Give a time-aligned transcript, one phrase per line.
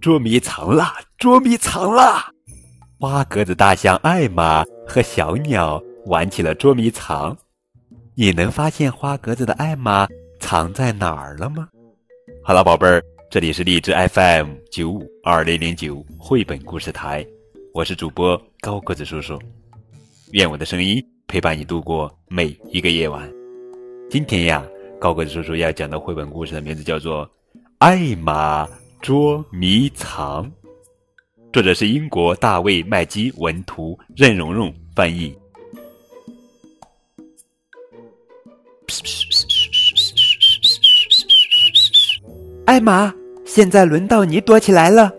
[0.00, 0.94] 捉迷藏啦！
[1.18, 2.32] 捉迷藏啦！
[2.98, 7.36] 花格子大象艾玛和小鸟玩起了捉迷藏。
[8.14, 10.08] 你能发现花格子的艾玛
[10.40, 11.68] 藏在哪儿了吗？
[12.42, 17.26] 好了，宝贝儿，这里是荔枝 FM 九五二零零九绘本故事台，
[17.74, 19.38] 我是主播高个子叔叔。
[20.32, 23.30] 愿我的声音陪伴你度过每一个夜晚。
[24.08, 24.64] 今天呀，
[25.00, 27.24] 高个子叔叔要讲的绘本故事的名字叫做
[27.78, 28.68] 《艾玛
[29.00, 30.44] 捉迷藏》，
[31.52, 35.32] 作者是英国大卫麦基文图，任蓉蓉翻译。
[42.66, 43.14] 艾玛，
[43.46, 45.12] 现在轮到你躲起来了。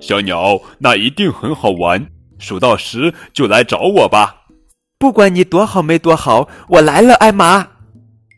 [0.00, 4.46] 小鸟，那一定很好玩，数到十就来找我吧。
[4.98, 7.68] 不管你躲好没躲好，我来了，艾玛。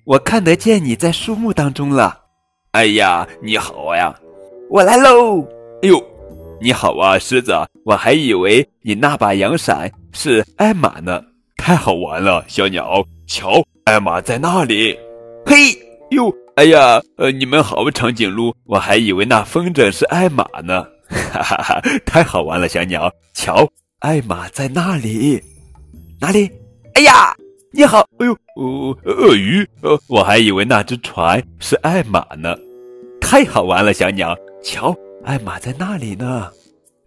[0.04, 2.18] 我看得见你在树木当中了。
[2.72, 4.12] 哎呀，你好呀！
[4.68, 5.40] 我来喽。
[5.82, 6.02] 哎呦，
[6.60, 7.52] 你好啊，狮子！
[7.84, 11.22] 我还以为你那把阳伞是艾玛呢。
[11.56, 13.04] 太好玩了，小鸟！
[13.28, 14.98] 瞧，艾玛在那里。
[15.46, 15.70] 嘿，
[16.10, 18.52] 哟，哎呀，呃，你们好，长颈鹿！
[18.64, 20.84] 我还以为那风筝是艾玛呢。
[21.08, 23.08] 哈哈哈，太好玩了，小鸟！
[23.34, 23.68] 瞧，
[24.00, 25.40] 艾玛在那里。
[26.20, 26.50] 哪里？
[26.94, 27.32] 哎呀，
[27.74, 28.06] 你好！
[28.18, 29.66] 哎呦，哦，鳄鱼！
[29.80, 32.54] 呃，我还以为那只船是艾玛呢，
[33.18, 34.36] 太好玩了，小鸟！
[34.62, 36.50] 瞧，艾玛在那里呢，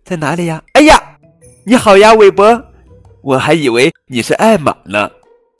[0.03, 0.63] 在哪里呀？
[0.73, 0.99] 哎呀，
[1.65, 2.59] 你好呀，韦伯！
[3.21, 5.07] 我还以为你是艾玛呢，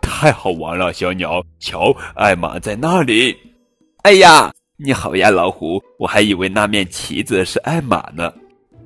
[0.02, 1.40] 太好玩了，小鸟！
[1.60, 3.38] 瞧，艾玛在那里！
[4.02, 5.80] 哎呀，你好呀，老虎！
[6.00, 8.34] 我还以为那面旗子是艾玛呢，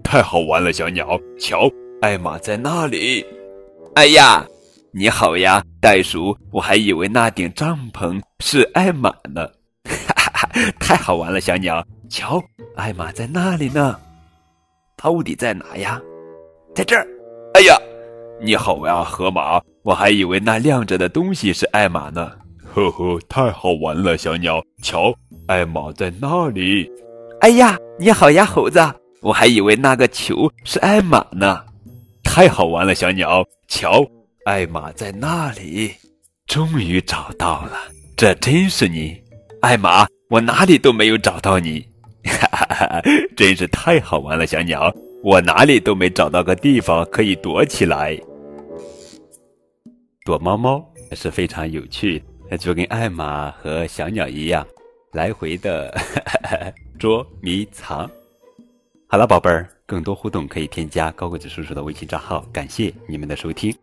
[0.03, 1.17] 太好玩了，小鸟！
[1.39, 3.25] 瞧，艾玛在那里！
[3.95, 4.45] 哎呀！
[4.91, 6.37] 你好呀，袋鼠！
[6.51, 9.47] 我还以为那顶帐篷是艾玛呢，
[9.85, 10.49] 哈哈哈！
[10.77, 11.85] 太好玩了，小鸟！
[12.09, 12.41] 瞧，
[12.75, 13.97] 艾玛在那里呢，
[14.97, 16.01] 到底在哪呀？
[16.75, 17.07] 在这儿！
[17.53, 17.77] 哎呀，
[18.41, 19.61] 你好呀，河马！
[19.83, 22.29] 我还以为那亮着的东西是艾玛呢，
[22.65, 24.61] 呵呵，太好玩了，小鸟！
[24.83, 25.13] 瞧，
[25.47, 26.91] 艾玛在那里！
[27.39, 28.79] 哎呀，你好呀，猴子！
[29.21, 31.63] 我还以为那个球是艾玛呢，
[32.21, 33.45] 太好玩了，小鸟！
[33.69, 34.05] 瞧。
[34.45, 35.93] 艾玛在那里，
[36.47, 37.77] 终于找到了。
[38.15, 39.21] 这真是你，
[39.61, 40.07] 艾玛！
[40.29, 41.85] 我哪里都没有找到你，
[42.23, 43.01] 哈哈哈！
[43.35, 44.93] 真是太好玩了，小鸟！
[45.23, 48.17] 我哪里都没找到个地方可以躲起来。
[50.23, 52.23] 躲猫猫是非常有趣，
[52.59, 54.65] 就跟艾玛和小鸟一样，
[55.11, 55.93] 来回的
[56.97, 58.09] 捉迷藏。
[59.07, 62.41] 好了，宝贝儿，更多互动可以添加高个子叔叔的微信账号。
[62.53, 63.75] 感谢你们的收听。